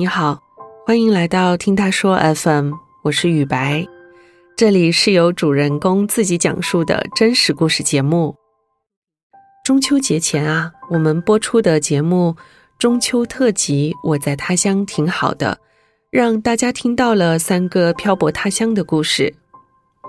[0.00, 0.42] 你好，
[0.86, 3.86] 欢迎来到听他说 FM，我是雨白，
[4.56, 8.34] 这里是由主人公自己讲述的真实故事节目。
[9.62, 12.34] 中秋节前啊，我们播出的节目
[12.78, 15.58] 《中秋特辑》，我在他乡挺好的，
[16.10, 19.34] 让大家听到了三个漂泊他乡的故事。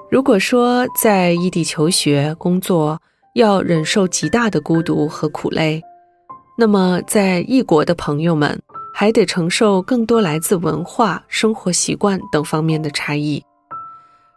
[0.09, 2.97] 如果说在异地求学、工作
[3.35, 5.81] 要忍受极大的孤独和苦累，
[6.57, 8.57] 那么在异国的朋友们。
[8.93, 13.43] 还得承受更多来自文化、生活习惯等方面的差异，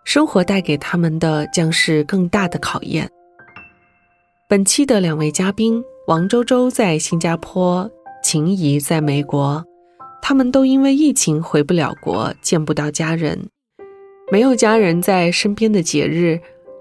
[0.05, 3.09] 生活带给他们的将是更大的考验。
[4.49, 7.91] 本期的两位嘉宾王周周在新加坡，
[8.23, 9.63] 秦怡在美国，
[10.23, 13.39] 他们都因为疫情回不了国，见不到家人。
[14.31, 16.41] 没有家人在身边的节日，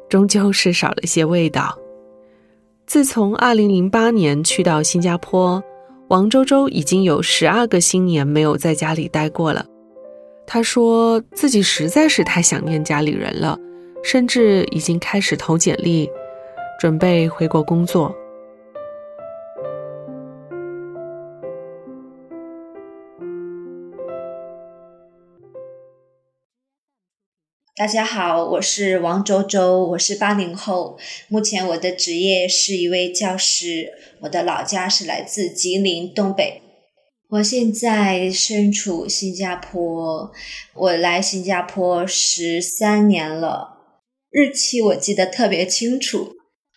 [0.10, 1.78] 终究是少了些味道。
[2.86, 5.62] 自从2008年去到新加坡。
[6.14, 9.66] 王周周已经有十二个新年没有在家里待过了，
[10.46, 13.58] 他说自己实在是太想念家里人了，
[14.04, 16.08] 甚至已经开始投简历，
[16.80, 18.16] 准备回国工作。
[27.84, 36.62] 大家好，我是王周周，我是八零后，目前我的职业是一位教师，我的老家是来自吉林东北，
[37.28, 40.32] 我现在身处新加坡，
[40.74, 43.80] 我来新加坡十三年了，
[44.32, 46.30] 日期我记得特别清楚，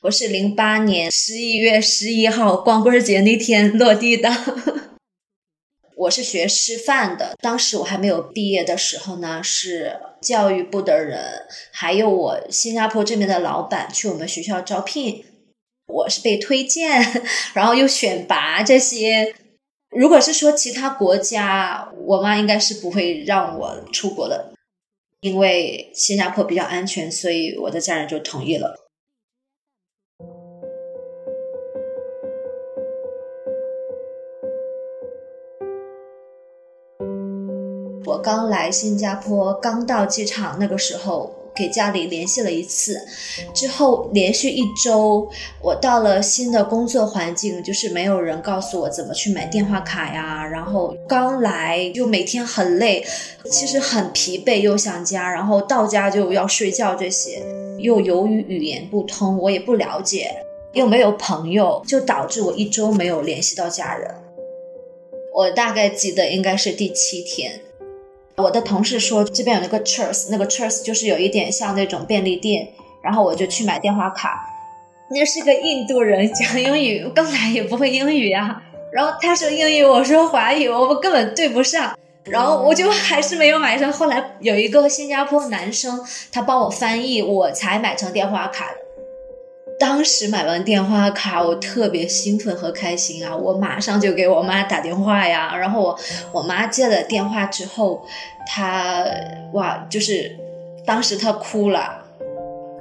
[0.02, 4.28] 我是零八年十一月十一号光棍节那天落地的。
[5.96, 15.24] 我是学师范的，当时我还没有毕业的时候呢，是教育部的人，还有我新加坡这边的老板去我们学校招聘，
[15.86, 17.00] 我是被推荐，
[17.54, 19.34] 然后又选拔这些。
[19.88, 24.52] 如果是说其他国家，我妈应该是不会让我出国的，
[25.20, 28.76] 因为新加坡比较安全，所以我的家人就同意了。
[38.16, 42.98] 我刚来新加坡，刚到机场那个时候，给家里联系了一次，
[43.52, 45.28] 之后连续一周，
[45.60, 50.46] 我到了新的工作环境，就是没有人告诉我怎么去买电话卡呀。
[50.46, 53.04] 然后刚来就每天很累，
[53.50, 57.42] 其实很疲惫又想家，然后到家就要睡觉这些，
[57.78, 60.34] 又由于语言不通，我也不了解，
[60.72, 64.10] 又没有朋友，就导致我一周没有联系到家人。
[65.34, 67.60] 我大概记得应该是第七天。
[68.38, 72.68] 我的同事说这边有那个 Cheers，那个 Cheers 就是有一点像那种便利店，
[73.02, 74.46] 然后我就去买电话卡。
[75.08, 78.62] 那是个印度人讲英语，刚来也不会英语呀。
[78.92, 81.98] 然后他说英语，我说华语，我们根本对不上。
[82.24, 83.90] 然后我就还是没有买上。
[83.90, 88.85] 后来有一个新加坡男生，他帮我翻译，我才买成电话卡的。
[89.78, 93.36] 当时买完电话卡，我特别兴奋和开心啊！
[93.36, 95.54] 我马上就给我妈打电话呀。
[95.56, 95.98] 然后我
[96.32, 98.04] 我妈接了电话之后，
[98.48, 99.04] 她
[99.52, 100.34] 哇，就是
[100.86, 102.02] 当时她哭了。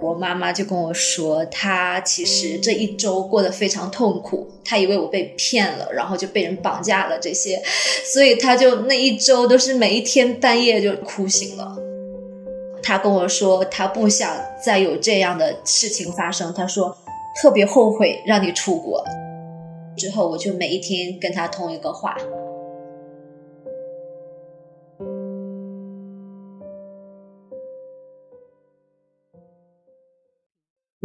[0.02, 7.62] 我妈妈就跟我说，她其实这一周过得非常痛苦，她以为我被骗了，然后就被人绑架了这些，
[8.06, 11.78] 所以她就那一周都是每一天半夜就哭醒了。
[12.88, 14.32] 他跟我说，他不想
[14.64, 16.54] 再有这样的事情发生。
[16.54, 16.96] 他说，
[17.42, 19.04] 特别后悔让你出国。
[19.98, 22.16] 之后，我就每一天跟他通一个话。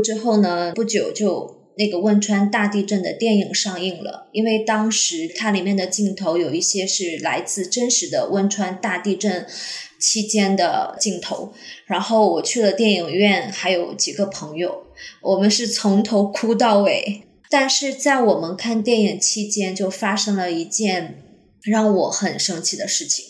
[0.05, 4.29] 之后呢，不久就那个汶川大地震的电影上映了。
[4.33, 9.47] 因为当时它里面的镜头有一些是来自真实的汶川大地震。
[10.03, 11.53] 期间的镜头，
[11.85, 14.87] 然后我去了电影院，还有几个朋友，
[15.21, 17.25] 我们是从头哭到尾。
[17.51, 21.23] 但是在我们看电影期间，就发生了一件
[21.63, 23.27] 让我很生气的事情，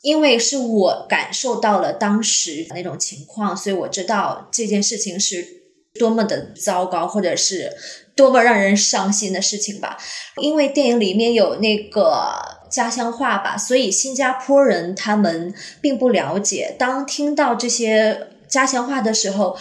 [0.00, 5.65] 因为是我感受到了当时那种情况，所以我知道这件事情是
[5.96, 7.72] 多么的糟糕，或者是
[8.14, 9.98] 多么让人伤心的事情吧。
[10.40, 12.56] 因为电影里面有那个。
[12.68, 16.74] 家乡话吧，所以新加坡人他们并不了解。
[16.76, 19.56] 当听到这些家乡话的时候，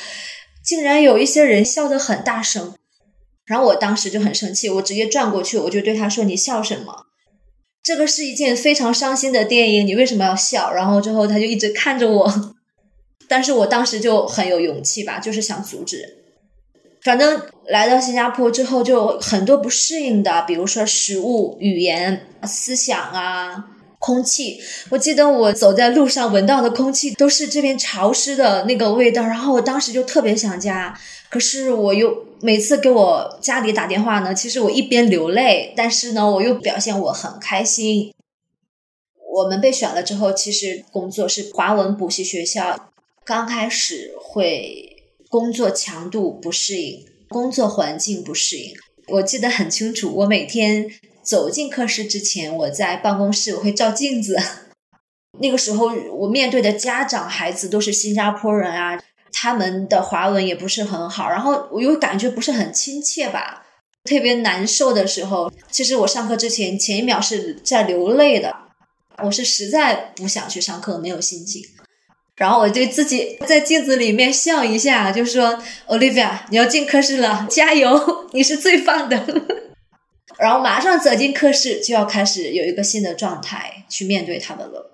[0.66, 2.74] 竟然有一些人笑得很大声。
[3.46, 7.06] 然后我当时就很生气，我直接转过去，我就对他说：“你笑什么？
[7.84, 12.56] 这个是一件非常伤心的电影，你为什么要笑？”然后之后他就一直看着我，
[13.30, 16.25] 但是我当时就很有勇气吧，就是想阻止。
[17.06, 23.64] 反正来到新加坡之后，就很多不适应的，比如说食物、语言、思想啊、
[24.00, 24.60] 空气，
[24.90, 31.00] 我记得我走在路上闻到的空气都是这边潮湿的那个味道，然后我当时就特别想家。
[31.30, 38.12] 可是我又每次给我家里打电话呢，其实我一边流泪，但是呢，我又表现我很开心。
[39.32, 42.90] 我们被选了之后，其实工作是华文补习学校，
[43.24, 44.95] 刚开始会
[45.36, 48.74] 工作强度不适应，工作环境不适应。
[49.08, 50.90] 我记得很清楚，我每天。
[51.22, 54.38] 走进课室之前，我在办公室我会照镜子。
[55.42, 58.98] 那个时候，我面对的家长、孩子都是新加坡人啊，
[59.34, 63.66] 他们的华文也不是很好，然后我又感觉不是很亲切吧，
[64.06, 65.52] 特别难受的时候。
[65.70, 68.56] 其实我上课之前前一秒是在流泪的，
[69.24, 71.62] 我是实在不想去上课，没有心情。
[72.36, 77.98] 然后我对自己在镜子里面笑一下，就说：“Olivia，你要进科室了，加油，
[78.34, 79.18] 你是最棒的。
[80.38, 84.92] ”然后马上走进科室，就要开始有一个新的状态去面对他们了。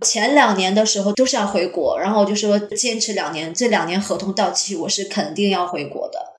[0.00, 6.34] 前两年的时候都是要回国，然后我就说坚持两年，这两年合同到期，我是肯定要回国的。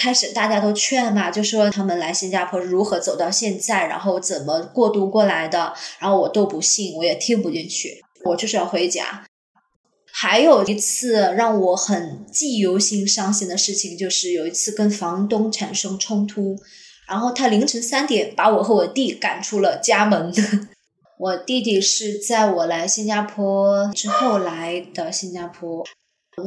[0.00, 9.24] 开始大家都劝嘛，就说他们来新加坡如何走到现在，然后怎么过渡过来的，然后我都不信，我也听不进去，我就是要回家。
[10.12, 16.56] 还有一次让我很记忆犹新、伤心的事情，就是有一次跟房东产生冲突。
[17.08, 20.32] 然后他凌晨三点把我和我弟赶出了家门。
[21.18, 25.84] 我弟弟是在我来新加坡之后来的新加坡，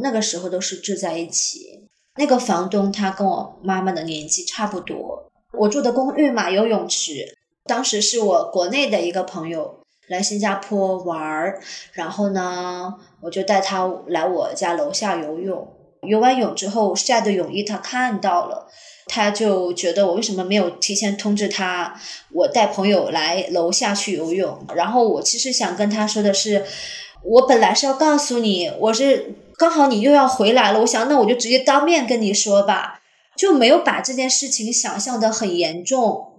[0.01, 1.89] 那个时候都是住在一起。
[2.18, 5.31] 那个房东他跟我妈妈的年纪差不多。
[5.59, 9.82] 我住的公寓嘛有泳池，当时是我国内的一个朋友
[10.13, 11.60] 来新加坡玩儿，
[11.92, 15.68] 然后呢我就带他来我家楼下游泳。
[16.04, 18.69] 游完泳之后晒的泳衣他看到了。
[19.06, 21.94] 他就觉得我为什么没有提前通知他，
[22.31, 24.65] 我带朋友来楼下去游泳。
[24.74, 26.66] 然后我其实想跟他说的是，
[27.21, 33.01] 我本来是要告诉你，我是刚好你又要回来了，我想那我就直接当面跟你说吧，
[33.36, 36.32] 就没有把这件事情想象的很严重。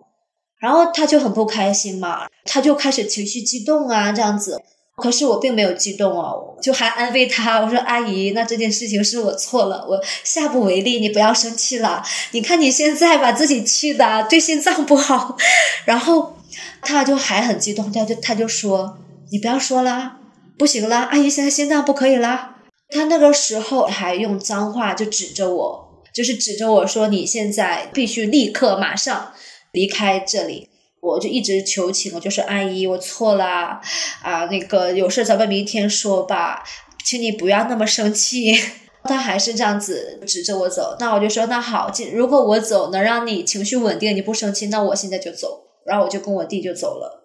[0.65, 4.59] 然后他就很不开心嘛，他就开始情绪激动啊，这样子。
[4.97, 12.03] 可是我并没有激动哦，就还安慰他，我说：“阿姨，那这件事情是我错了，我下不为例，你不要生气了。
[12.31, 15.37] 你看你现在把自己气的对心脏不好。”
[15.85, 16.39] 然后
[16.81, 18.97] 他就还很激动，他就他就说
[19.31, 20.13] ：“你不要说了，
[20.57, 22.53] 不行了，阿姨现在心脏不可以了。”
[22.89, 29.33] 他那个时候还用脏话就指着我，就是指着我说：“你现在必须立刻马上
[29.75, 30.71] 离开这里。”
[31.05, 33.79] 我就一直求情，我就说阿姨，我错了
[34.23, 36.65] 啊，那个有事咱们明天说吧，
[37.05, 38.55] 请你不要那么生气。
[39.05, 45.65] 他还是这样子指着我走，那我就说那好，如果我走能让你情绪稳定，你不生气，那我现在就走。
[45.85, 47.24] 然后我就跟我弟就走了。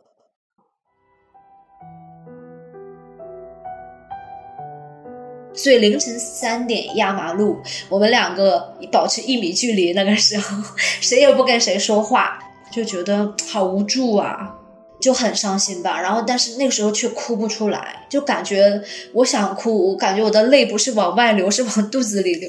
[5.61, 10.57] 所以凌晨三点压马路，我们两个保持一米距离，那个时候
[11.01, 12.39] 谁也不跟谁说话。
[12.71, 14.55] 就觉得好无助啊，
[15.01, 15.99] 就很伤心吧。
[15.99, 18.79] 然后，但是那个时候却哭不出来，就感觉
[19.11, 22.47] 我想哭，我感觉我的泪不是往外流，是往肚子里流。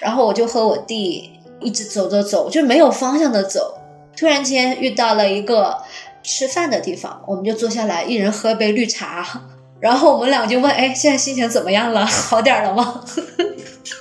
[0.00, 1.30] 然后我就和我弟
[1.60, 3.78] 一直走走走，就没有方向的走。
[4.16, 5.78] 突然间遇到了一个
[6.24, 9.42] 吃饭的地方，我们就坐下来，一人喝杯绿茶。
[9.80, 12.04] 然后我们俩就问：“哎，现在心情怎么样了？
[12.06, 13.02] 好点了吗？”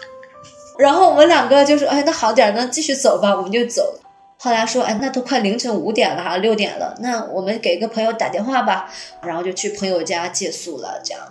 [0.78, 3.96] 然后我们两个就说：“哎，那好点，那继续走吧。”我们就走。
[4.42, 8.90] 后来说，哎，那都快凌晨五点了哈，六点了，那我们给个朋友打电话吧，
[9.22, 11.02] 然后就去朋友家借宿了。
[11.04, 11.22] 这样，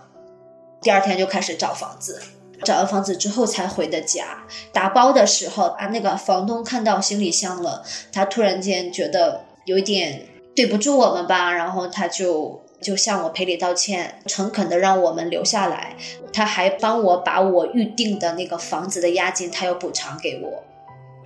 [0.82, 2.20] 第二天就开始找房子，
[2.64, 4.44] 找完房子之后才回的家。
[4.74, 15.96] 打包的时候啊，那个房东看到行李箱了，他突然间觉得有一点对不住我们吧，然后他就就向我赔礼道歉，诚恳的让我们留下来。
[16.32, 20.64] 他还帮我把我预定的那个房子的押金，他要补偿给我。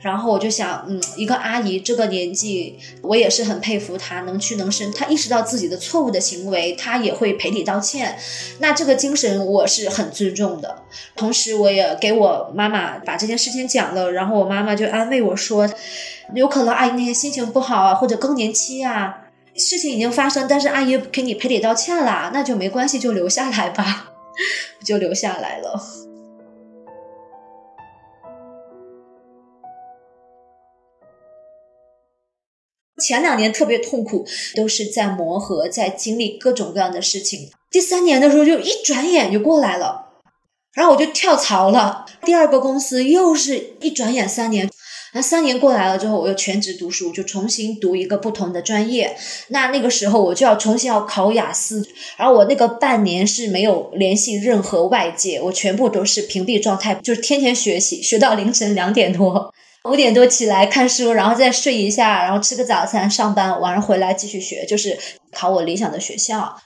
[0.01, 8.19] 然后我就想，嗯，一个阿姨这个年纪，我也是很佩服她能屈能伸，她意识到自己的错误的行为，她也会赔礼道歉。
[8.59, 10.83] 那这个精神我是很尊重的。
[11.15, 15.71] 同时，我也给我妈妈把这件事情讲了，然后我妈妈就安慰我说，
[16.35, 19.22] 有可能阿姨那天心情不好啊，或者更年期啊，
[19.55, 24.13] 事情已经发生，但是阿姨给你赔礼道歉了，那就没关系，就留下来吧，
[24.85, 25.81] 就留下来了。
[32.99, 37.51] 前两年特别痛苦，都是在磨合，在经历各种各样的事情。
[37.69, 40.13] 第三年的时候，就一转眼就过来了，
[40.73, 42.07] 然后我就跳槽了。
[42.25, 44.71] 第二个公司又是一转眼三年，
[45.15, 49.15] 那三年过来了之后，我又全职读书，就重新读一个不同的专业。
[49.49, 59.53] 那那个时候我就要重新要考雅思，然后我那个半年是没有联系任何外界，我全部都是屏蔽状态，就是天天学习，学到凌晨两点多，
[59.85, 64.99] 五点多起来看书，然后再睡一下，然后吃个早餐，上班，晚上回来继续学，就是
[65.31, 66.57] 考我理想的学校。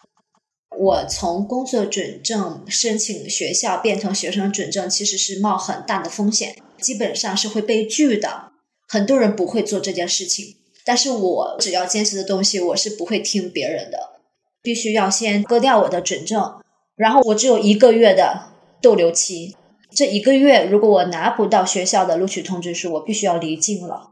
[0.78, 6.54] 我从工作准证申请学校变成学生准证，其实是冒很大的风险。
[6.80, 8.52] 基本上是会被拒的，
[8.88, 10.56] 很多人不会做这件事情。
[10.84, 14.20] 但是我只要坚持的东西，我是不会听别人的，
[14.62, 16.60] 必须要先割掉我的准证，
[16.94, 19.56] 然后我只有一个月的逗留期。
[19.90, 24.10] 这一个月，如果我拿不到学校的录取通知书，我必须要离境了。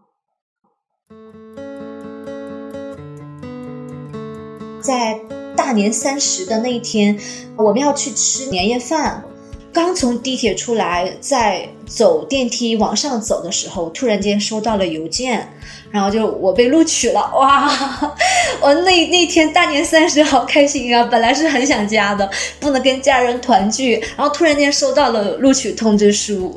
[4.80, 5.20] 在
[5.56, 7.18] 大年三十的那一天，
[7.56, 9.24] 我们要去吃年夜饭。
[9.74, 15.52] 刚从地铁出来，在走电梯往上走的时候，突然间收到了邮件，
[15.90, 17.68] 然后就我被录取了，哇！
[18.62, 26.56] 我那那天大年三十好开心啊，本来是很想家的，不能跟家人团聚，然后突然间收到了录取通知书。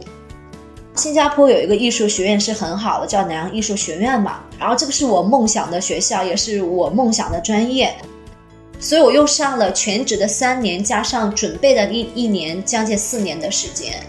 [0.93, 7.95] 新加坡有一个艺术学院是很好的，叫南洋艺术学院嘛，然后这个是我梦想的学校，也是我梦想的专业。
[8.79, 14.01] 所以我又上了全职的三年，加上准备的一一年，将近四年的时间。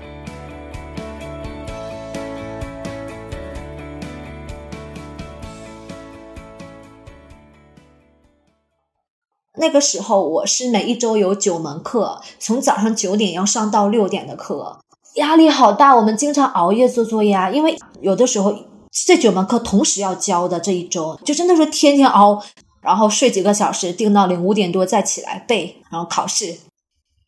[9.60, 14.78] 那个时候我是每一周有九门课，从早上九点要上到六点的课，
[15.14, 15.96] 压力好大。
[15.96, 18.54] 我们经常熬夜做作业啊，因为有的时候
[18.92, 22.40] 这九门课同时要交的，这一周就真的是天天熬。
[22.80, 26.58] 然后睡几个小时，定到零五点多再起来背，然后考试。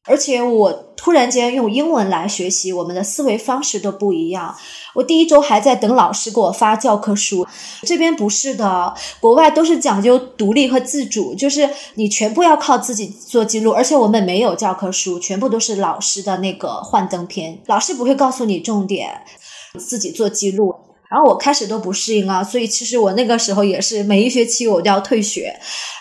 [0.06, 4.56] 而且我突然间用英文来学习，我们的思维方式都不一样。
[4.94, 7.46] 我第一周还在等老师给我发教科书，
[7.82, 13.72] 这边不是的，国外都是讲究独立和自主，就是你全部要靠自己做记录。
[13.72, 19.22] 而且我们没有教科书，全部都是老师的那个幻灯片，老师不会告诉你重点，
[19.78, 20.74] 自己做记录。
[21.10, 25.52] 然后我开始都不适应啊，所以其实我那个时候也是每一学期我都要退学。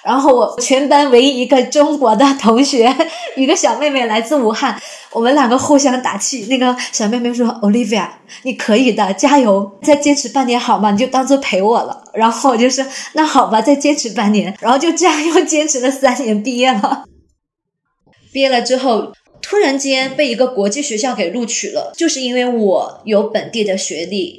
[0.06, 2.96] 然后我全班唯一一个中国的同学，
[3.36, 4.80] 一个小妹妹来自武汉，
[5.12, 6.46] 我们两个互相打气。
[6.46, 8.08] 那个小妹妹说：“Olivia，
[8.44, 10.92] 你可以的，加油，再坚持半年好吗？
[10.92, 17.06] 你就当做陪我了。”然后我就说：“那好吧，再坚持半年。”然后就这样又坚持了三年，毕业了。
[18.32, 19.12] 毕业了之后，
[19.42, 24.39] 突然间被一个国际学校给录取了，就是因为我有本地的学历。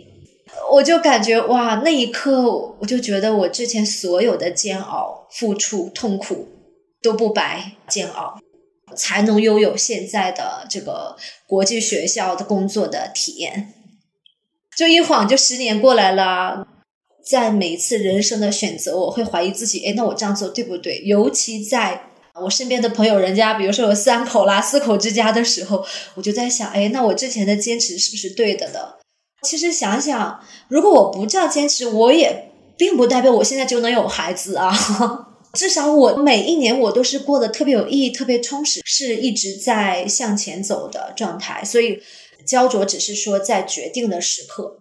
[0.73, 6.49] 我就感觉哇，那一刻我就觉得我之前所有的煎熬、付出、痛苦
[7.03, 8.39] 都不白，煎熬
[8.97, 13.75] 才能拥有现在的这个国际学校的工作的体验。
[14.77, 16.67] 就一晃就十年过来了，
[17.29, 21.03] 在每一次人生的选择，我会怀疑自己，哎，那我这样做对不对？
[21.05, 22.05] 尤其在
[22.43, 25.85] 我身边的朋友，人家比如说有三口啦、四口之家的时候，
[26.15, 29.00] 我就在想，哎，那我之前的坚持是不是对的呢？
[29.42, 34.70] 其实想想，如果我不这样坚持，我也并不代表我现在就能有孩子啊。
[35.54, 41.64] 至少我每一年我都是过得特别有意义、特别充实，是一直在向前走的状态。
[41.64, 42.00] 所以
[42.47, 44.76] 焦灼只是说在决定的时刻。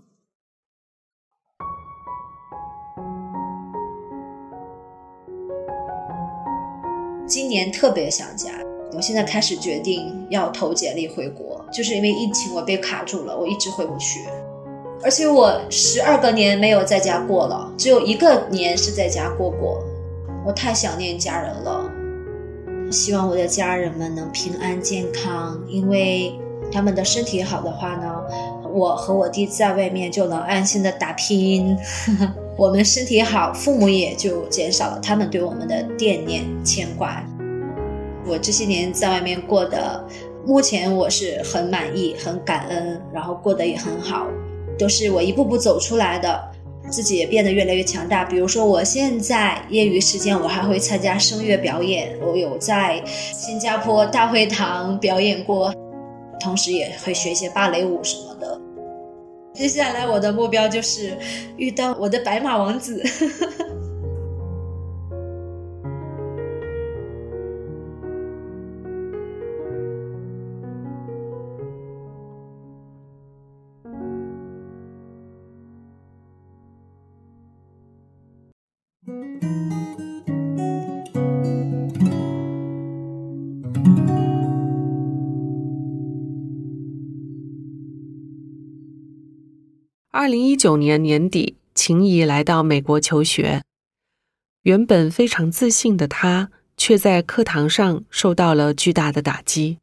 [7.26, 8.52] 今年特别想家，
[8.94, 14.20] 我现在开始决定要投简历回国，就是因为疫情我被卡住了，我一直回不去。
[15.02, 19.82] 而且我十二个年没有在家过了，只有一个年是在家过过。
[20.46, 21.90] 我太想念家人了，
[22.92, 26.34] 希望我的家人们能平安健康，因为
[26.72, 28.14] 他们的身体好的话呢，
[28.74, 31.78] 我和我弟在外面就能安心的打拼。
[32.58, 37.24] 我们身体好，父母也就减少了他们对我们的惦念牵挂。
[38.26, 40.06] 我这些年在外面过的，
[40.46, 44.28] 目前我是很满意、很感恩，然后过得也很好。
[44.80, 46.42] 都是我一步步走出来的，
[46.90, 48.24] 自己也变得越来越强大。
[48.24, 55.74] 比如说，我现在业余时间我还会参加声乐表演，我有在新加坡大会堂表演过，
[56.40, 58.60] 同时也会学一些芭蕾舞什么的。
[59.54, 61.18] 接下来我的目标就是
[61.58, 63.04] 遇到我的白马王子。
[90.30, 93.64] 零一九年年底，秦怡来到美国求学。
[94.62, 99.80] 原本非常自信的她，却在课堂上受到了巨大的打击。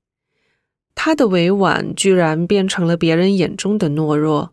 [0.94, 4.52] 她的委婉居然变成了别人眼中的懦弱。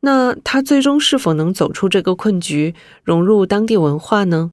[0.00, 4.50] 那她最终是否能走出这个困局，融入当地文化呢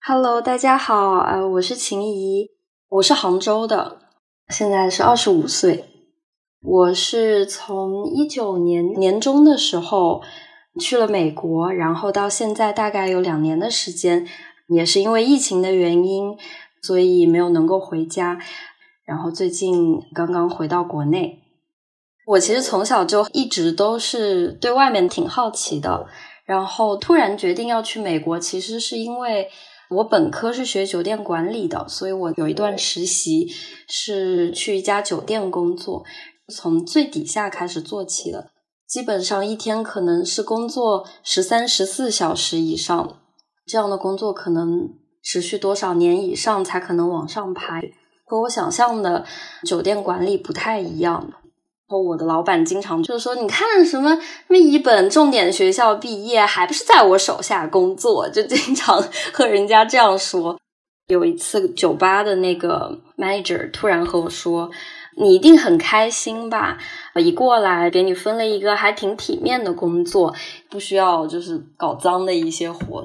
[0.00, 2.50] ？Hello，大家好，呃，我是秦怡，
[2.88, 4.00] 我是杭州的，
[4.48, 5.95] 现在是二十五岁。
[6.66, 10.22] 我是从一九年年中的时候。
[10.78, 14.28] 去了美国，然后到现在大概有两年的时间，
[14.68, 16.36] 也是因为疫情的原因，
[16.82, 18.38] 所以没有能够回家。
[19.06, 21.38] 然后最近刚刚回到国内。
[22.26, 26.06] 我其实从小就一直都是对外面挺好奇的，
[26.44, 29.48] 然后突然决定要去美国，其实是因为
[29.88, 33.48] 我本科是学酒店管理的，所以我有一段实习
[33.88, 36.04] 是去一家酒店工作，
[36.52, 38.50] 从最底下开始做起的。
[38.86, 43.18] 基本上一天可能是工作十三、十四小时以上，
[43.66, 44.90] 这样的工作可能
[45.24, 47.80] 持续多少年以上才可能往上爬，
[48.24, 49.24] 和我想象的
[49.64, 51.32] 酒店管理不太一样。
[51.88, 60.56] 和我的老板经常就是说：“你看什么什么一本重点学校毕业，还不是在我手下工作？”就经常 和人家这样说。
[61.08, 64.70] 有一次，酒吧的那个 manager 突然和我说。
[65.18, 66.78] 你一定很开心吧？
[67.14, 70.34] 一过来给你分了一个还挺体面的工作，
[70.68, 73.02] 不需要就是搞脏的一些活。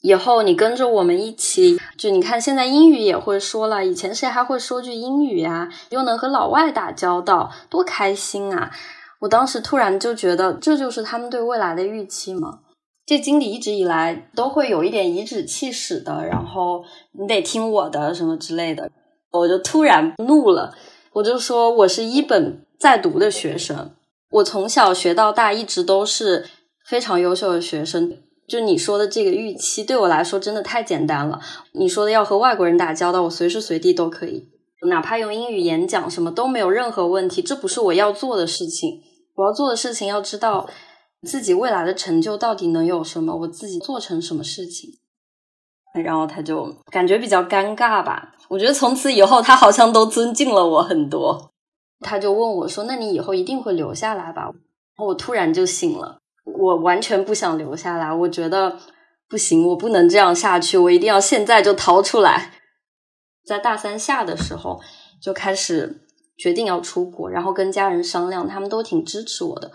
[0.00, 5.68] 以后你跟着我们一起，就你看现在英语也会说了，以前谁还会说句英语呀？
[5.90, 8.72] 又能和老外打交道，多开心啊！
[9.20, 12.60] 我当时突然就觉得，这就是他们对未来的预期嘛。
[13.06, 16.82] 这经理一直以来都会有一点颐指气使的，然后
[17.12, 18.90] 你得听我的什么之类的，
[19.30, 20.74] 我就突然怒了。
[21.14, 23.94] 我就说，我是一本在读的学生，
[24.30, 26.46] 我从小学到大一直都是
[26.86, 28.16] 非常优秀的学生。
[28.48, 31.38] 就你说的这个预期，对我来说真的太简单了。
[31.72, 34.48] 你说的要和外国人打交道，我随时随地都可以，
[34.88, 37.42] 哪怕用英语演讲，什么都没有任何问题。
[37.42, 39.02] 这不是我要做的事情，
[39.34, 40.68] 我要做的事情，要知道
[41.22, 44.94] 自己未来的成就到底能有什么，我自己做成什么事情。
[45.94, 48.32] 然后他就感觉比较尴尬吧。
[48.48, 51.52] 我觉得从此以后，他好像都尊敬了我很多。
[52.00, 54.50] 他就问我说：“那你以后一定会留下来吧？”
[54.98, 58.12] 我突然就醒了，我完全不想留下来。
[58.12, 58.76] 我觉得
[59.28, 62.52] 不行，我不能这样下去，我一定要现在就逃出来。
[63.46, 64.80] 在大三下的时候，
[65.20, 66.02] 就开始
[66.36, 69.70] 决定要出国，然后跟家人商量，他们都挺支持我的。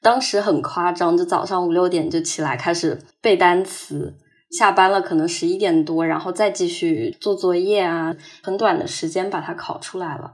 [0.00, 4.14] 当时很夸张，就早上五六点就起来开始背单词。
[4.52, 10.32] 下班了，可能十一点多，然后再继续做作业啊，很短的时间把它考出来了。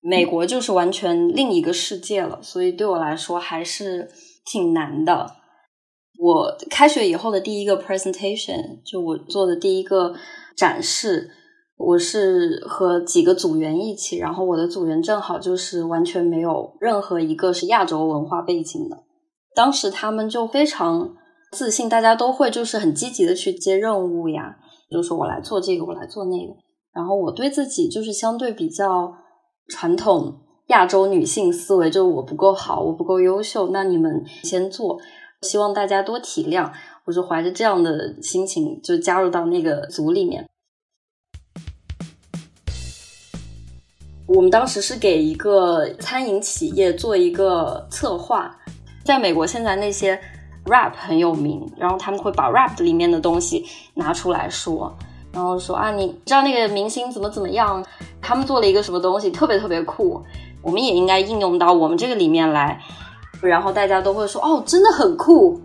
[0.00, 4.10] 美国就是完全另一个世界了，所以对我来说还是
[4.46, 5.36] 挺难的。
[6.18, 10.14] 我开学以后的第一个 presentation，就我做的第一个
[10.56, 11.30] 展示，
[11.76, 19.04] 我是和几个组员一起，然后我的组员正好就是完全没有任何一个是亚洲文化背景的，
[19.54, 21.16] 当时他们就非常。
[21.52, 24.56] 自信，大家都会就是很积极的去接任务呀，
[24.90, 26.54] 就说我来做这个，我来做那个。
[26.94, 29.12] 然后我对自己就是相对比较
[29.68, 34.98] 传统亚洲女性思维，就是我不够好，我不够优秀，那你们先做，
[35.42, 36.72] 希望大家多体谅。
[37.04, 40.48] 我就怀着这样的心情就加入到那个组里面。
[44.26, 48.58] 我们当时是给一个餐饮企业做一个策划，
[49.04, 50.18] 在美国现在那些。
[50.66, 54.92] Rap 很有名，然后他们会把 rap 里面的东西拿出来说，
[55.32, 57.84] 然后说啊，你知道那个明星怎么怎么样？
[58.20, 60.22] 他们做了一个什么东西，特别特别酷，
[60.62, 62.80] 我们也应该应用到我们这个里面来，
[63.40, 65.60] 然后大家都会说哦，真的很酷。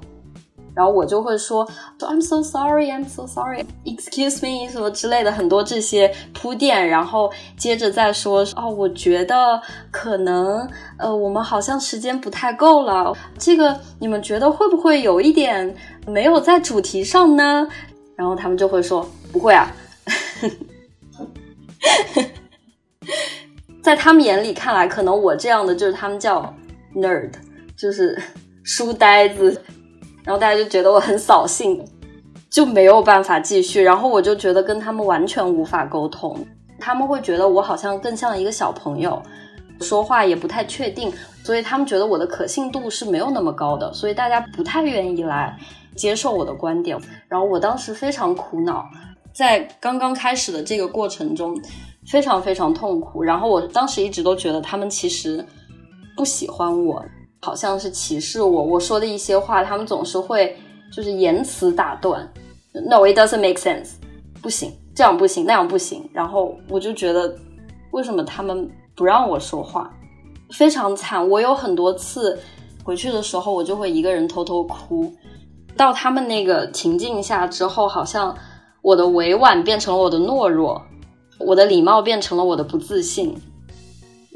[0.78, 1.68] 然后我就会说
[2.02, 9.60] ，I'm so sorry, I'm so sorry, excuse me 什么之类的，很多这些铺垫，然后接着再说，哦，我觉得
[9.90, 17.68] 可能，呃，我们好像时间不太够了，这个你们觉得会不会有一点没有在主题上呢？
[18.16, 19.76] 然后他们就会说，不会啊，
[23.82, 26.54] 在他们眼里看来，可能我这样的就是他们叫
[26.94, 27.32] nerd，
[27.76, 28.22] 就是
[28.64, 29.60] 书呆子。
[30.28, 31.82] 然后大家就觉得我很扫兴，
[32.50, 33.82] 就没有办法继续。
[33.82, 36.38] 然后我就觉得跟他们完全无法沟通，
[36.82, 39.24] 他们会觉得我好像更像一个小朋友，
[39.80, 41.10] 说话也不太确定，
[41.46, 45.58] 所以他们觉得我的可信度是没有那么高的，所以大家不太愿意来
[45.96, 46.98] 接受我的观点。
[47.30, 48.86] 然后我当时非常苦恼，
[49.34, 51.58] 在刚刚开始的这个过程中，
[52.12, 53.24] 非常非常痛苦。
[53.24, 55.46] 然后我当时一直都觉得他们其实
[56.18, 57.02] 不喜欢我。
[57.42, 58.64] 好像是歧视我。
[58.64, 60.56] 我说的一些话，他们总是会
[60.92, 62.28] 就是言辞打断。
[62.74, 63.94] No, it doesn't make sense。
[64.42, 66.08] 不行，这样不行，那样不行。
[66.14, 67.36] 然后我就觉得，
[67.92, 69.92] 为什么他们不让我说话？
[70.52, 71.28] 非常惨。
[71.28, 72.40] 我有很多次
[72.84, 75.12] 回去的时候，我就会一个人偷偷哭。
[75.76, 78.36] 到他们那个情境下之后，好像
[78.82, 80.82] 我的委婉变成了我的懦弱，
[81.40, 83.36] 我的礼貌变成了我的不自信。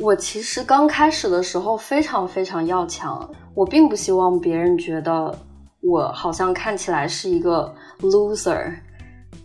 [0.02, 5.38] 我其实刚开始的时候非常非常要强，我并不希望别人觉得
[5.80, 8.74] 我好像看起来是一个 loser，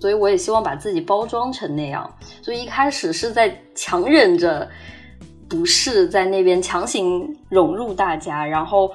[0.00, 2.10] 所以我也希望把自己包装成那样。
[2.40, 4.66] 所以一开始是在强忍着
[5.46, 8.90] 不适，在那边强行融入大家，然后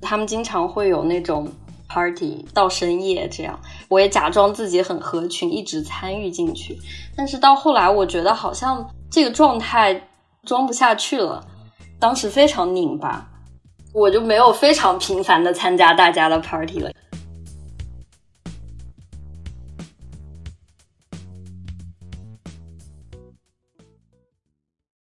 [0.00, 1.48] 他们经常会有那种
[1.88, 3.56] party 到深夜这样，
[3.88, 6.76] 我也假装自己很合群，一直参与进去。
[7.16, 10.08] 但是到后来，我觉得好像这个状态。
[10.44, 11.46] 装不下去了，
[11.98, 13.30] 当时非常拧巴，
[13.94, 16.90] 我就没有非常频繁的参加大家的 party 了。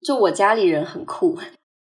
[0.06, 1.36] 就我家里人很酷，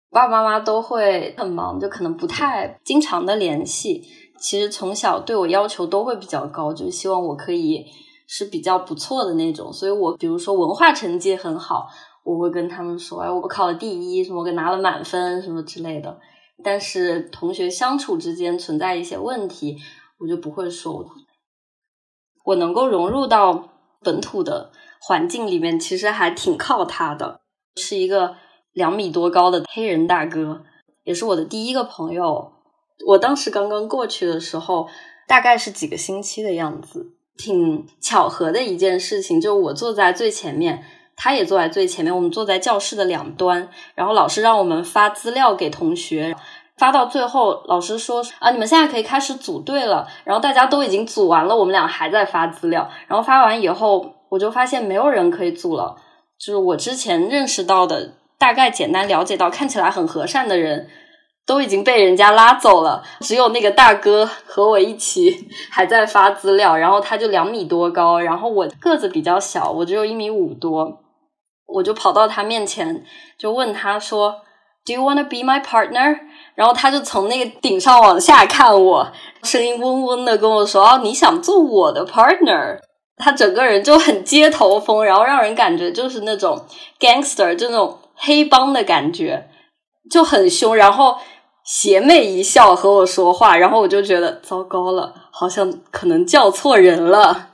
[0.09, 4.03] 爸爸妈妈都会很忙，就可能不太经常的联系。
[4.39, 7.85] 其实从小对我要求都会比较高，就希望我可以
[8.27, 9.71] 是比较不错的那种。
[9.71, 11.87] 所以我比如说文化成绩很好。
[12.25, 16.19] 我会跟他们说，哎，我考了第一，什么给拿了满分，什么之类的。
[16.63, 19.77] 但是同学相处之间存在一些问题，
[20.17, 21.05] 我就不会说。
[22.43, 23.69] 我能够融入到
[24.01, 27.41] 本土的环境里面，其实还挺靠他的。
[27.75, 28.37] 是一个
[28.73, 30.63] 两米多高的黑人大哥，
[31.03, 32.53] 也是我的第一个朋友。
[33.05, 34.87] 我当时刚刚过去的时候，
[35.27, 37.05] 大概是几个星期的样子，
[37.37, 40.83] 挺巧合的一件事情，就我坐在最前面。
[41.17, 46.35] 他也坐在最前面，我们坐在教室的两端，然后老师让我们发资料给同学，
[46.77, 50.07] 发到最后，老师说啊，你们现在可以开始组队了。
[50.25, 52.89] 然后大家都已经组完了，我们俩还在发资料。
[53.07, 55.95] 然后发完以后，我就发现没有人可以组了，
[56.37, 60.89] 就是我之前认识到的，大概简单了解到看起来很和善的人，
[61.45, 66.75] 都已经被人家拉走了，只有那个大哥和我一起 还在发资料。
[66.75, 71.03] 然后他就两米多高，然后我个子比较小，我只有一米五多。
[71.67, 73.03] 我就跑到他面前，
[73.37, 74.41] 就问他说
[74.85, 76.19] ：“Do you want to be my partner？”
[76.55, 79.11] 然后他就从那个顶上往下看我，
[79.43, 82.79] 声音嗡嗡的跟我说：“哦，你想做我的 partner？”
[83.17, 86.65] 他整个人就很街头风，然后让人感觉就是那种
[86.99, 89.49] gangster，就那种黑帮的感觉，
[90.11, 90.75] 就很凶。
[90.75, 91.17] 然后
[91.63, 97.49] 邪魅一笑和我说话，然后我就觉得糟糕了，好像可能叫错人了。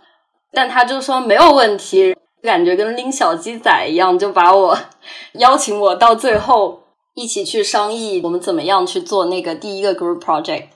[0.52, 2.16] 但他就说没有问题。
[2.44, 4.78] 感觉跟拎小鸡仔一样，就把我
[5.40, 6.82] 邀请我到最后
[7.14, 10.70] 一起去商议我们怎么样去做那个第一个 group project。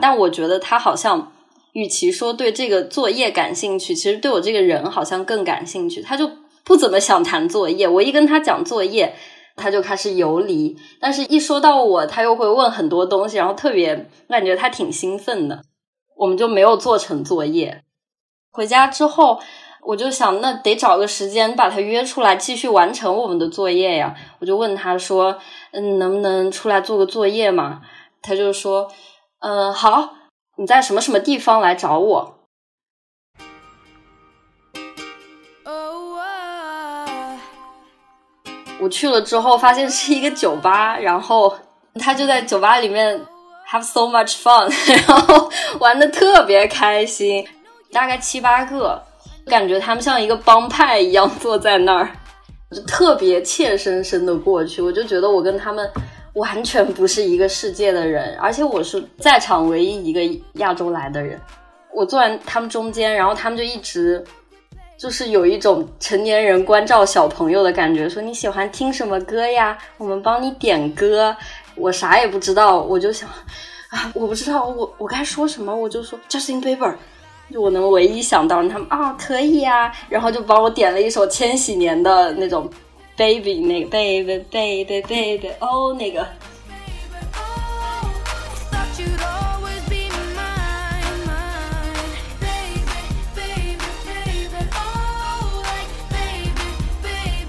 [0.00, 1.32] 但我觉得他好像，
[1.74, 6.00] 与其说对这个作业感兴趣，其实对我这个人好像更感兴趣。
[6.00, 6.30] 他就
[6.64, 9.14] 不怎么想谈作业，我一跟他讲作业，
[9.56, 10.74] 他就开始游离。
[11.00, 13.92] 但是一说到我，他又会问很多东西，然后特别
[14.28, 15.62] 我感觉他挺兴奋的。
[16.16, 17.82] 我们就没有做成作业。
[18.50, 19.38] 回家之后。
[19.86, 24.14] 我就想，那得找个时间把他约出来，继续完成我们的作业呀。
[24.40, 25.38] 我就问他说
[25.72, 27.82] ：“嗯，能不能出来做个作业嘛？”
[28.22, 28.90] 他就说
[29.40, 30.14] ：“嗯，好，
[30.56, 32.34] 你在什么什么地方来找我？”
[38.80, 41.54] 我去了之后，发现是一个酒吧，然后
[42.00, 43.18] 他就在酒吧里面
[43.70, 44.70] have so much fun，
[45.06, 47.46] 然后玩的特别开心，
[47.92, 49.02] 大概七八个。
[49.46, 52.10] 感觉他们像一个帮派一样坐在那儿，
[52.70, 54.80] 就特别怯生生的过去。
[54.80, 55.88] 我就觉得我跟他们
[56.34, 60.20] 完全不是一个世界的人，而且我是在场唯一一个
[60.54, 61.40] 亚洲来的人。
[61.92, 64.24] 我坐在他们中间，然后他们就一直
[64.98, 69.78] 就是有一种成年人关照小朋友的感觉，说你喜欢听什么歌呀？
[69.96, 71.36] 我们帮你点歌。
[71.76, 73.28] 我啥也不知道，我就想
[73.90, 76.94] 啊，我不知道我我该说什么，我就说 Justin Bieber。
[77.54, 82.68] 就我能唯一想到，他们啊可以呀，然后就帮我点了一首千禧年的那种
[83.16, 86.26] baby 那个 baby baby baby 哦那个。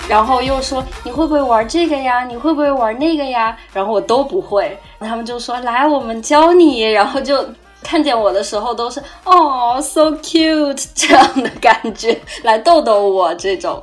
[0.07, 2.23] 然后又说你会不会玩这个呀？
[2.25, 3.57] 你会不会玩那个呀？
[3.73, 7.43] 然后我都不会，他们就说来我们教你，然后就。
[7.85, 13.81] 看见我的时候都是哦，so cute 这样的感觉来逗逗我，这种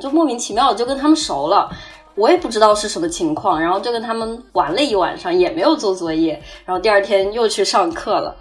[0.00, 1.70] 就莫名其妙的就跟他们熟了。
[2.16, 8.34] 我也不知道是什么情况，然后就跟他们玩了一晚上，也没有做作业，然后第二天又去上课了。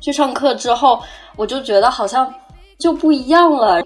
[0.00, 1.02] 去上课之后，
[1.36, 2.32] 我就觉得好像
[2.78, 3.82] 就不一样了。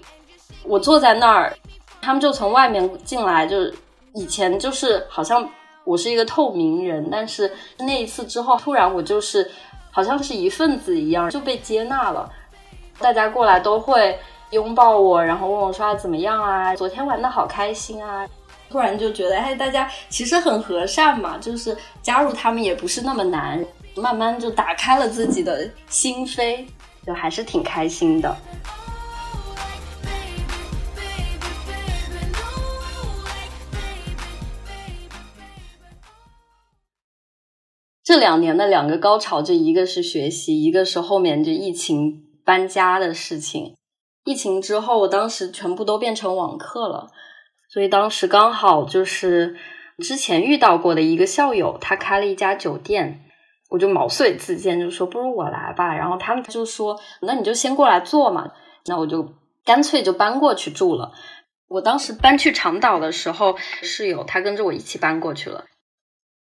[0.63, 1.53] 我坐在那儿，
[2.01, 3.73] 他们就从外面进来，就是
[4.13, 5.47] 以前就是好像
[5.83, 9.49] 我是一个透明人，但是那一次之后，突然我就是
[9.91, 12.31] 好像是一份子一样，就被接纳了。
[12.99, 14.17] 大家过来都会
[14.51, 16.75] 拥抱我，然后问我说怎么样啊？
[16.75, 18.27] 昨天玩的好开心啊！
[18.69, 23.63] 突然就觉得，哎，大家其实很和善嘛，就是加入他们也不是那么难。
[23.95, 26.63] 慢慢就打开了自己的心扉，
[27.05, 28.33] 就还是挺开心的。
[38.09, 43.75] 这两年的两个高潮，就一个是学习，一个是后面就疫情搬家的事情。
[44.25, 47.11] 疫情之后，我当时全部都变成网课了，
[47.71, 49.57] 所以当时刚好就是
[49.99, 53.25] 之前遇到过的一个校友，他开了一家酒店。
[53.69, 55.95] 我就毛遂自荐，就说不如我来吧。
[55.95, 58.51] 然后他们就说：“那你就先过来做嘛。”
[58.87, 61.11] 那我就干脆就搬过去住了。
[61.67, 65.65] 我当时搬去长岛的时候，室友他跟着我一起搬过去了。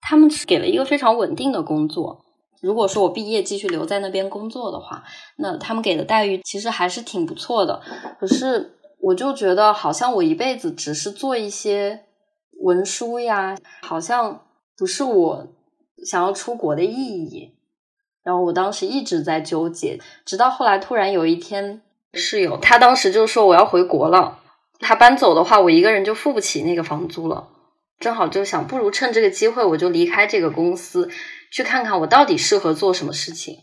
[0.01, 2.25] 他们给了一个非常稳定的工作。
[2.61, 5.05] 如果说我毕业继续留在那边工作的话，
[5.37, 7.81] 那他们给的待遇其实还是挺不错的。
[8.19, 12.05] 可是我就觉得，好像我一辈子只是做一些
[12.61, 14.43] 文书呀，好像
[14.77, 15.47] 不是我。
[16.07, 17.57] 想要出国的意义，
[18.23, 21.83] 然后我当时一直在纠结，直到后来突然有一天，
[22.13, 24.39] 室友他当时就说我要回国了，
[24.79, 27.49] 他搬走的话，我一个人就付不起那个房租了，
[27.99, 31.09] 正好就想不如趁这个机会，我就离开这个公司，
[31.51, 33.59] 去看看我到底适合做什么事情。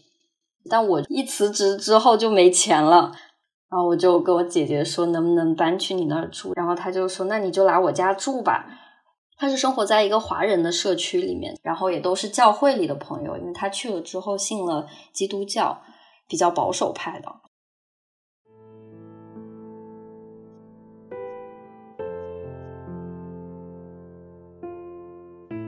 [0.70, 3.12] 但我一辞职之后就没钱了，
[3.70, 8.66] 然后我就跟我姐姐说能不能搬去你那儿住，然后他就说那你就来我家住吧。
[9.38, 15.82] 他是生活在一个华人的社区里面，然后也都是教会里的朋友，因为他去了之后信了基督教，
[16.28, 17.30] 比较保守派的。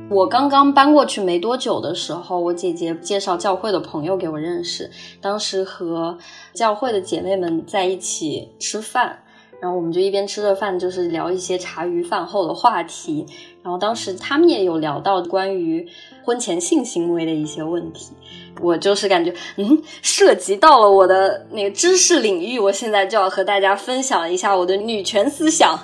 [0.10, 4.90] 我刚刚搬过去没多久的时候，我姐姐介绍教会的朋友给我认识，
[5.22, 6.18] 当时和
[6.54, 9.20] 教会的姐妹们在一起吃饭。
[9.60, 13.26] 然后我们就一边吃着饭，就是聊一些茶余饭后的话题。
[13.64, 15.86] 然后当时他们也有聊到关于
[16.24, 18.12] 婚前性行为的一些问题，
[18.62, 25.78] 我就是感觉，嗯，涉及到了我的那个知识领域，我现在就要和大家分享一下我的女权思想。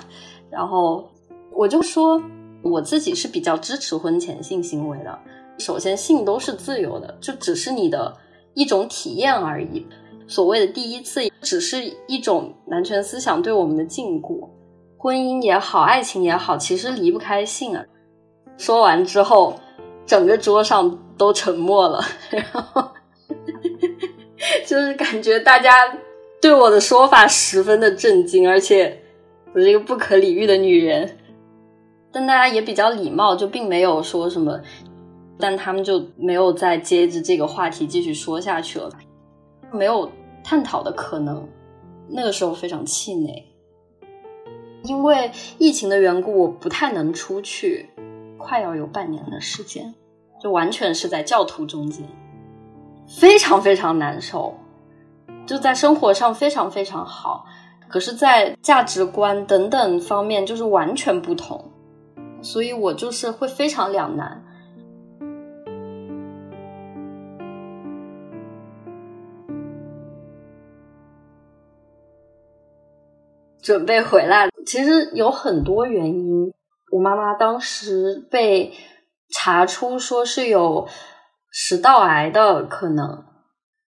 [0.48, 1.10] 然后
[1.52, 2.22] 我就说，
[2.64, 5.18] 我自己是比较支持婚前性行为的。
[5.58, 8.16] 首先，性都是自由的，就只是你的
[8.54, 9.86] 一种体验而已。
[10.26, 14.48] 所谓的第一次，只是一种男权思想对我们的禁锢。
[14.96, 17.84] 婚姻也好，爱情也好，其实离不开性啊。
[18.56, 19.60] 说完之后，
[20.06, 22.88] 整个桌上都沉默了，然后
[24.66, 25.96] 就是感觉大家
[26.40, 29.02] 对我的说法十分的震惊，而且
[29.54, 31.18] 我是一个不可理喻的女人。
[32.14, 34.60] 但大家也比较礼貌，就并没有说什么，
[35.38, 38.88] 但他们就没有再接着这个话题继续说下去了。
[39.72, 40.08] 没有
[40.44, 41.48] 探讨的可能，
[42.08, 43.44] 那个时候非常气馁，
[44.84, 47.90] 因为疫情的缘故，我不太能出去，
[48.38, 49.92] 快要有半年的时间，
[50.40, 52.06] 就完全是在教徒中间，
[53.08, 54.54] 非常非常难受，
[55.44, 57.44] 就在生活上非常非常好，
[57.88, 61.72] 可是，在价值观等等方面就是完全不同，
[62.44, 64.44] 所以我就是会非常两难。
[73.62, 76.52] 准备回来，其实有很多原因。
[76.92, 78.74] 我妈妈当时被
[79.30, 80.86] 查出说是有
[81.50, 83.24] 食道癌的可能，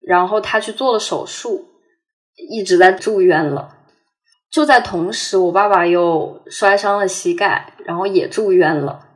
[0.00, 1.66] 然后她去做了手术，
[2.34, 3.76] 一直在住院了。
[4.50, 9.06] 就在同时，我爸爸又摔伤了膝盖，然后也住院了。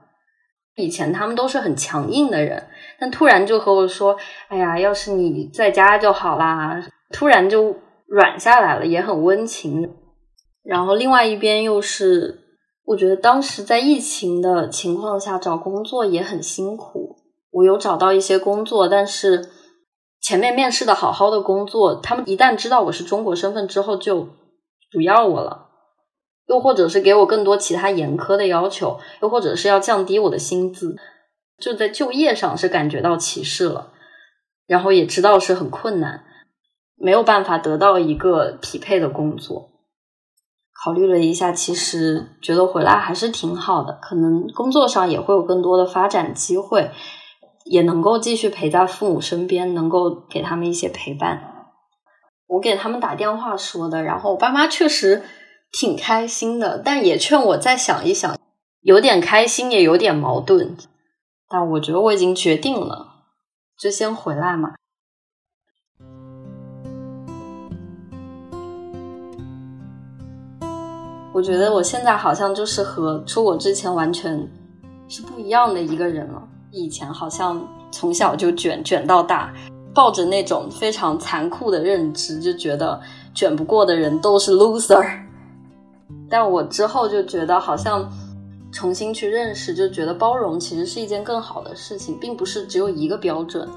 [0.77, 2.69] 以前他们都是很强硬的人，
[2.99, 4.17] 但突然就和我说
[4.49, 9.95] ：“哎呀，要是你在家就好啦。”突然就软下来了，也很温情。
[10.65, 12.41] 然后另外一边又是，
[12.87, 17.17] 我觉得当时在疫情的情况下找工作也很辛苦。
[17.51, 19.49] 我有找到一些工作，但是
[20.21, 24.29] 前面面试的好好的工作，他们一旦知道我是中国身份之后就
[24.95, 25.67] 不要我了，
[26.47, 30.97] 又或者是给我更多其他严苛的要求，又或者是要降低我的薪资，
[31.59, 33.93] 就在就业上是感觉到歧视了，
[34.67, 36.25] 然后也知道是很困难，
[36.97, 39.73] 没有办法得到一个匹配的工作。
[40.85, 46.91] 考虑了一下，其实觉得回来还是挺好的，可能工作上也会有更多的发展机会，
[47.65, 51.54] 也能够继续陪在父母身边，能够给他们一些陪伴。
[52.47, 55.23] 我给他们打电话说的，然后我爸妈确实
[55.73, 58.37] 挺开心的，但也劝我再想一想，
[58.81, 60.77] 有点开心，也有点矛盾。
[61.49, 63.25] 但我觉得我已经决定了，
[63.79, 64.75] 就先回来嘛。
[71.33, 74.49] 我觉得我现在好像就是和出国之前完全
[75.09, 76.41] 是不一样的一个人了。
[76.71, 79.53] 以前好像从小就卷卷到大，
[79.95, 83.01] 抱着那种非常残酷的认知，就觉得
[83.33, 85.21] 卷不过的人都是 loser。
[86.29, 88.11] 但我之后就觉得好像
[88.73, 93.69] 重新去认识，就觉得包容其实是一件更好的事情，并不是只有一个标准。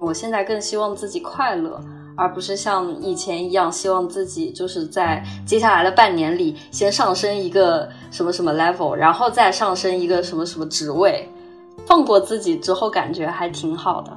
[0.00, 1.80] 我现在更希望自己快乐。
[2.16, 11.26] 而不是像以前一样，希望自己就是在接下来的半年里先上升一个什么什么 level，然后再上升一个什么什么职位，
[11.86, 14.14] 放过自己之后感觉还挺好的。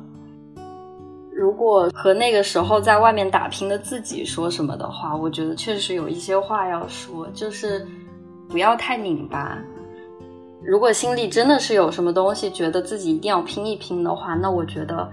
[1.35, 7.85] 如果和那个时候在外面打拼的自己说什么的话，我觉得确实有一些话要说，就是
[8.47, 9.57] 不要太拧巴。
[10.63, 15.11] 如果心里真的是有什么东西，觉得自己一定要拼一拼的话，那我觉得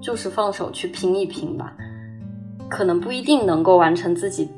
[0.00, 1.72] 就是放手去拼一拼吧。
[2.68, 4.48] 可能不一定能够完成自己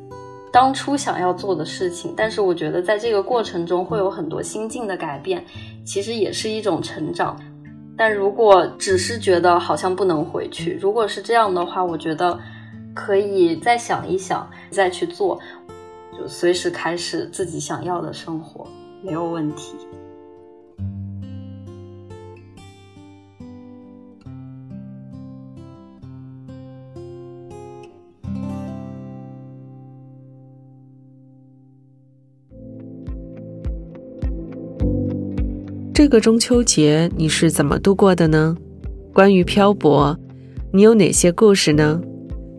[0.53, 5.45] 当初想要做的事情，但是我觉得在这个过程中会有很多心境的改变，
[5.85, 7.41] 其实也是一种成长。
[8.01, 12.41] 但如果只是觉得好像不能回去，如果是这样的话，我觉得
[12.95, 15.39] 可以再想一想，再去做，
[16.19, 18.67] 就随时开始自己想要的生活，
[19.03, 19.77] 没有问题。
[36.01, 38.57] 这个中秋节你是怎么度过的呢？
[39.13, 40.19] 关于漂泊，
[40.73, 42.01] 你有哪些故事呢？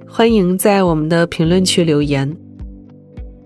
[0.08, 2.32] 欢迎在我们的评论区留言。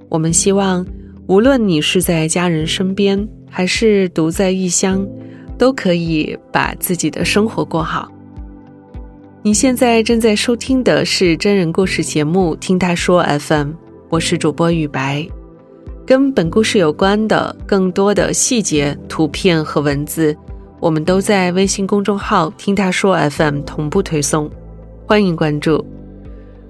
[0.10, 0.86] 我们希望，
[1.28, 5.08] 无论你是在家人身边，还是独在异乡，
[5.58, 8.12] 都可以把自己的生活过好。
[9.44, 13.70] 你现在正在收听的是真人故事节目《听他说 FM》，
[14.10, 15.26] 我是主播雨白。
[16.06, 20.38] 跟本故事有关的更多的细节、图片和文字，
[20.80, 24.48] 我们都在微信公众号“听他说 FM” 同步推送，
[25.08, 25.84] 欢迎关注。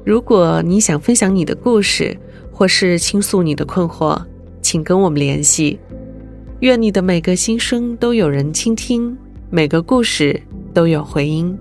[0.05, 2.17] 如果你想分享你的故事，
[2.49, 4.17] 或是倾诉你的困惑，
[4.61, 5.77] 请跟我们联系。
[6.61, 9.17] 愿你的每个心声都有人倾听，
[9.49, 10.41] 每个故事
[10.73, 11.53] 都有回音。